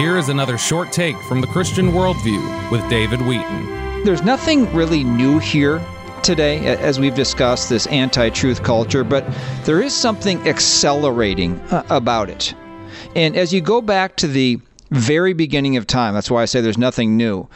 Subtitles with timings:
[0.00, 4.02] Here is another short take from the Christian Worldview with David Wheaton.
[4.02, 5.78] There's nothing really new here
[6.22, 9.26] today, as we've discussed this anti truth culture, but
[9.66, 12.54] there is something accelerating uh, about it.
[13.14, 14.58] And as you go back to the
[14.90, 17.46] very beginning of time, that's why I say there's nothing new,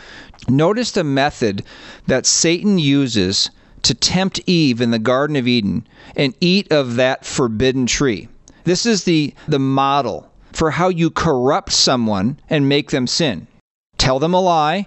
[0.47, 1.65] notice the method
[2.09, 3.51] that Satan uses
[3.85, 8.29] to tempt Eve in the Garden of Eden and eat of that forbidden tree.
[8.65, 13.47] This is the, the model for how you corrupt someone and make them sin.
[13.99, 14.87] Tell them a lie,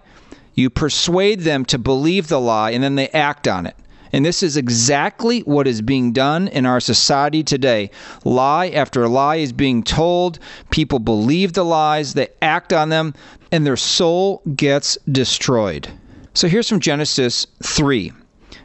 [0.53, 3.76] you persuade them to believe the lie, and then they act on it.
[4.13, 7.91] And this is exactly what is being done in our society today.
[8.23, 10.40] Lie after lie is being told.
[10.71, 13.13] People believe the lies, they act on them,
[13.52, 15.90] and their soul gets destroyed.
[16.34, 18.13] So here's from Genesis 3.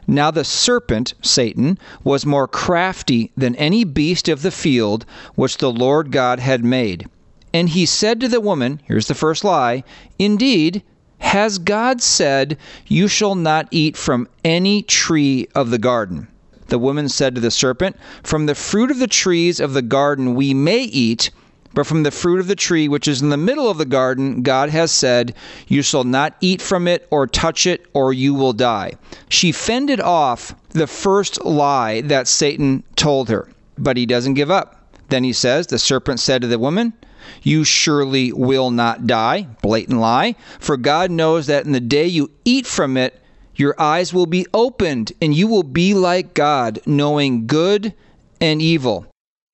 [0.07, 5.05] Now the serpent, Satan, was more crafty than any beast of the field
[5.35, 7.05] which the Lord God had made.
[7.53, 9.83] And he said to the woman, here's the first lie,
[10.17, 10.83] Indeed,
[11.19, 12.57] has God said,
[12.87, 16.29] You shall not eat from any tree of the garden?
[16.69, 20.33] The woman said to the serpent, From the fruit of the trees of the garden
[20.33, 21.29] we may eat.
[21.73, 24.43] But from the fruit of the tree which is in the middle of the garden,
[24.43, 25.33] God has said,
[25.67, 28.93] You shall not eat from it or touch it, or you will die.
[29.27, 34.87] She fended off the first lie that Satan told her, but he doesn't give up.
[35.09, 36.93] Then he says, The serpent said to the woman,
[37.41, 39.47] You surely will not die.
[39.61, 40.35] Blatant lie.
[40.59, 43.19] For God knows that in the day you eat from it,
[43.55, 47.93] your eyes will be opened, and you will be like God, knowing good
[48.41, 49.05] and evil.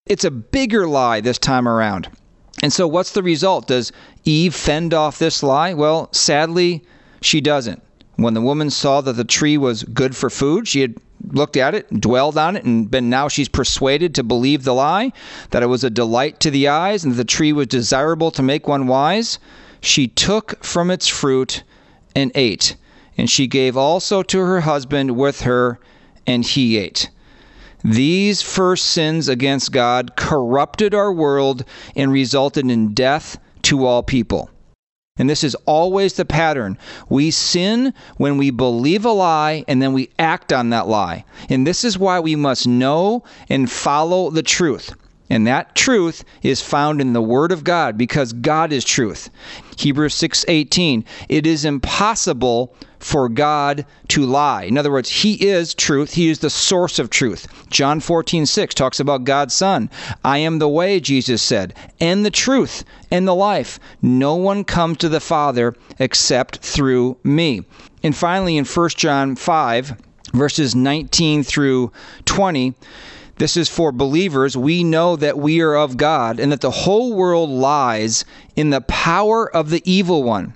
[0.10, 2.10] It's a bigger lie this time around.
[2.64, 3.68] And so, what's the result?
[3.68, 3.92] Does
[4.26, 5.76] Eve fend off this lie?
[5.76, 6.84] Well, sadly,
[7.22, 7.84] she doesn't.
[8.16, 10.96] When the woman saw that the tree was good for food, she had
[11.32, 15.14] looked at it, dwelled on it, and been now she's persuaded to believe the lie
[15.52, 18.42] that it was a delight to the eyes and that the tree was desirable to
[18.42, 19.38] make one wise.
[19.80, 21.64] She took from its fruit
[22.16, 22.76] and ate,
[23.16, 25.80] and she gave also to her husband with her,
[26.26, 27.10] and he ate.
[27.84, 31.64] These first sins against God corrupted our world
[31.96, 34.50] and resulted in death to all people.
[35.18, 36.78] And this is always the pattern.
[37.10, 41.26] We sin when we believe a lie and then we act on that lie.
[41.50, 44.94] And this is why we must know and follow the truth.
[45.30, 49.30] And that truth is found in the word of God because God is truth.
[49.78, 54.64] Hebrews 6:18 It is impossible for God to lie.
[54.64, 56.14] In other words, he is truth.
[56.16, 57.48] He is the source of truth.
[57.70, 59.90] John 14:6 talks about God's son.
[60.26, 63.80] I am the way, Jesus said, and the truth and the life.
[64.02, 67.64] No one comes to the Father except through me.
[68.04, 69.96] And finally in 1 John 5
[70.34, 71.92] verses 19 through
[72.26, 72.74] 20
[73.40, 74.56] this is for believers.
[74.56, 78.82] We know that we are of God and that the whole world lies in the
[78.82, 80.54] power of the evil one.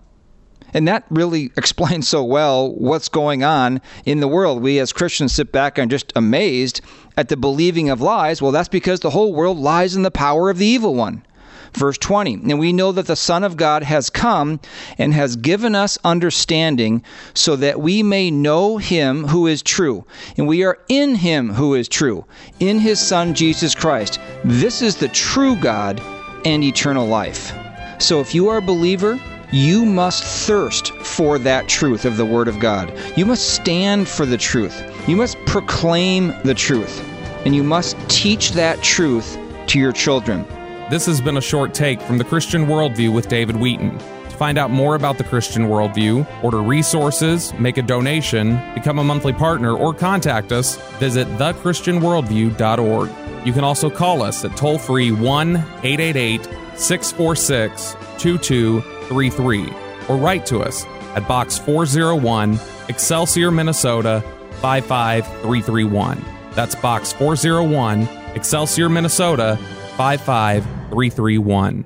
[0.74, 4.62] And that really explains so well what's going on in the world.
[4.62, 6.82] We as Christians sit back and just amazed
[7.16, 8.42] at the believing of lies.
[8.42, 11.24] Well, that's because the whole world lies in the power of the evil one.
[11.74, 14.60] Verse 20, and we know that the Son of God has come
[14.98, 17.04] and has given us understanding
[17.34, 20.06] so that we may know him who is true.
[20.38, 22.26] And we are in him who is true,
[22.60, 24.20] in his Son Jesus Christ.
[24.44, 26.02] This is the true God
[26.46, 27.54] and eternal life.
[28.00, 29.20] So if you are a believer,
[29.52, 32.92] you must thirst for that truth of the Word of God.
[33.16, 34.82] You must stand for the truth.
[35.08, 37.04] You must proclaim the truth.
[37.46, 39.38] And you must teach that truth
[39.68, 40.46] to your children.
[40.94, 43.98] This has been a short take from the Christian Worldview with David Wheaton.
[43.98, 49.04] To find out more about the Christian Worldview, order resources, make a donation, become a
[49.04, 53.10] monthly partner, or contact us, visit thechristianworldview.org.
[53.44, 56.44] You can also call us at toll free 1 888
[56.76, 59.74] 646 2233
[60.10, 64.24] or write to us at Box 401, Excelsior, Minnesota
[64.62, 66.24] 55331.
[66.54, 69.58] That's Box 401, Excelsior, Minnesota
[69.98, 70.83] 55331.
[70.94, 71.86] 331.